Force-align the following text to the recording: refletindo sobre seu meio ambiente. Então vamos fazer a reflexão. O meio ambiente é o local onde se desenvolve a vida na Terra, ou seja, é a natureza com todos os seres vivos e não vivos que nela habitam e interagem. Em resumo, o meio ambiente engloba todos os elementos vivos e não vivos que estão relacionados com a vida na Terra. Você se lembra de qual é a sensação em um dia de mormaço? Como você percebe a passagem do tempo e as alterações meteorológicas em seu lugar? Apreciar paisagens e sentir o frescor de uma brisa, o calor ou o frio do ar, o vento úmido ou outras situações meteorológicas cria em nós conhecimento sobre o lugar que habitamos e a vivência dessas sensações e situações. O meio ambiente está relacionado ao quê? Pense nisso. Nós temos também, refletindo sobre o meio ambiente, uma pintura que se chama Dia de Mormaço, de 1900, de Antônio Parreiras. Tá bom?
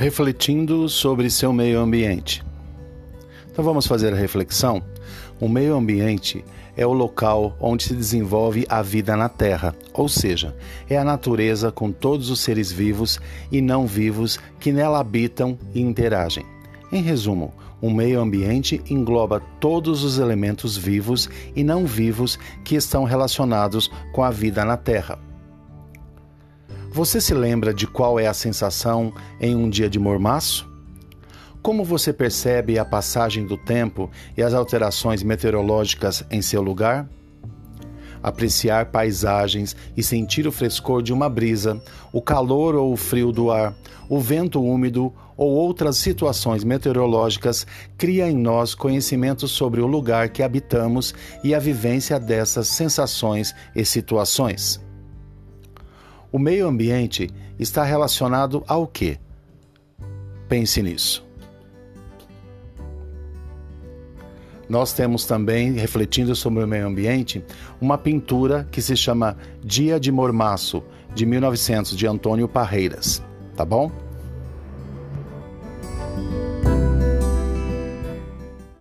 refletindo 0.00 0.88
sobre 0.88 1.28
seu 1.28 1.52
meio 1.52 1.78
ambiente. 1.78 2.42
Então 3.52 3.62
vamos 3.62 3.86
fazer 3.86 4.14
a 4.14 4.16
reflexão. 4.16 4.82
O 5.38 5.46
meio 5.46 5.76
ambiente 5.76 6.42
é 6.74 6.86
o 6.86 6.94
local 6.94 7.54
onde 7.60 7.84
se 7.84 7.94
desenvolve 7.94 8.64
a 8.66 8.80
vida 8.80 9.14
na 9.14 9.28
Terra, 9.28 9.76
ou 9.92 10.08
seja, 10.08 10.56
é 10.88 10.96
a 10.96 11.04
natureza 11.04 11.70
com 11.70 11.92
todos 11.92 12.30
os 12.30 12.40
seres 12.40 12.72
vivos 12.72 13.20
e 13.52 13.60
não 13.60 13.86
vivos 13.86 14.40
que 14.58 14.72
nela 14.72 15.00
habitam 15.00 15.58
e 15.74 15.82
interagem. 15.82 16.46
Em 16.90 17.02
resumo, 17.02 17.52
o 17.78 17.90
meio 17.90 18.22
ambiente 18.22 18.80
engloba 18.88 19.42
todos 19.60 20.02
os 20.02 20.18
elementos 20.18 20.78
vivos 20.78 21.28
e 21.54 21.62
não 21.62 21.84
vivos 21.84 22.38
que 22.64 22.74
estão 22.74 23.04
relacionados 23.04 23.90
com 24.14 24.24
a 24.24 24.30
vida 24.30 24.64
na 24.64 24.78
Terra. 24.78 25.29
Você 26.92 27.20
se 27.20 27.32
lembra 27.32 27.72
de 27.72 27.86
qual 27.86 28.18
é 28.18 28.26
a 28.26 28.34
sensação 28.34 29.14
em 29.40 29.54
um 29.54 29.70
dia 29.70 29.88
de 29.88 29.96
mormaço? 29.96 30.68
Como 31.62 31.84
você 31.84 32.12
percebe 32.12 32.80
a 32.80 32.84
passagem 32.84 33.46
do 33.46 33.56
tempo 33.56 34.10
e 34.36 34.42
as 34.42 34.52
alterações 34.52 35.22
meteorológicas 35.22 36.24
em 36.32 36.42
seu 36.42 36.60
lugar? 36.60 37.08
Apreciar 38.20 38.86
paisagens 38.86 39.76
e 39.96 40.02
sentir 40.02 40.48
o 40.48 40.52
frescor 40.52 41.00
de 41.00 41.12
uma 41.12 41.28
brisa, 41.28 41.80
o 42.12 42.20
calor 42.20 42.74
ou 42.74 42.92
o 42.92 42.96
frio 42.96 43.30
do 43.30 43.52
ar, 43.52 43.72
o 44.08 44.18
vento 44.18 44.60
úmido 44.60 45.12
ou 45.36 45.48
outras 45.48 45.96
situações 45.96 46.64
meteorológicas 46.64 47.68
cria 47.96 48.28
em 48.28 48.36
nós 48.36 48.74
conhecimento 48.74 49.46
sobre 49.46 49.80
o 49.80 49.86
lugar 49.86 50.30
que 50.30 50.42
habitamos 50.42 51.14
e 51.44 51.54
a 51.54 51.60
vivência 51.60 52.18
dessas 52.18 52.66
sensações 52.66 53.54
e 53.76 53.84
situações. 53.84 54.89
O 56.32 56.38
meio 56.38 56.68
ambiente 56.68 57.28
está 57.58 57.82
relacionado 57.82 58.62
ao 58.66 58.86
quê? 58.86 59.18
Pense 60.48 60.82
nisso. 60.82 61.24
Nós 64.68 64.92
temos 64.92 65.24
também, 65.24 65.72
refletindo 65.72 66.36
sobre 66.36 66.62
o 66.62 66.68
meio 66.68 66.86
ambiente, 66.86 67.44
uma 67.80 67.98
pintura 67.98 68.68
que 68.70 68.80
se 68.80 68.96
chama 68.96 69.36
Dia 69.64 69.98
de 69.98 70.12
Mormaço, 70.12 70.84
de 71.12 71.26
1900, 71.26 71.96
de 71.96 72.06
Antônio 72.06 72.46
Parreiras. 72.46 73.20
Tá 73.56 73.64
bom? 73.64 73.90